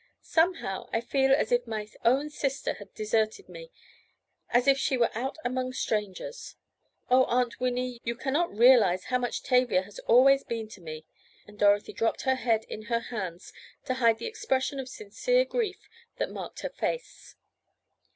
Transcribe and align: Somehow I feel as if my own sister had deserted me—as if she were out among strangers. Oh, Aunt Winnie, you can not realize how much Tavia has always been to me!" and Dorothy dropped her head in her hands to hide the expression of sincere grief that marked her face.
Somehow 0.23 0.89
I 0.91 0.99
feel 0.99 1.31
as 1.31 1.51
if 1.51 1.67
my 1.67 1.87
own 2.03 2.31
sister 2.31 2.73
had 2.73 2.91
deserted 2.95 3.47
me—as 3.47 4.67
if 4.67 4.79
she 4.79 4.97
were 4.97 5.11
out 5.15 5.37
among 5.45 5.73
strangers. 5.73 6.55
Oh, 7.11 7.25
Aunt 7.25 7.59
Winnie, 7.59 7.99
you 8.03 8.15
can 8.15 8.33
not 8.33 8.51
realize 8.51 9.03
how 9.03 9.19
much 9.19 9.43
Tavia 9.43 9.83
has 9.83 9.99
always 9.99 10.43
been 10.43 10.67
to 10.69 10.81
me!" 10.81 11.05
and 11.45 11.59
Dorothy 11.59 11.93
dropped 11.93 12.23
her 12.23 12.33
head 12.33 12.63
in 12.63 12.85
her 12.85 12.99
hands 13.13 13.53
to 13.85 13.93
hide 13.93 14.17
the 14.17 14.25
expression 14.25 14.79
of 14.79 14.89
sincere 14.89 15.45
grief 15.45 15.87
that 16.17 16.31
marked 16.31 16.61
her 16.61 16.69
face. 16.71 17.35